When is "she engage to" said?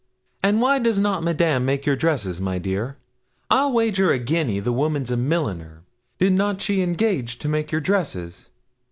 6.59-7.47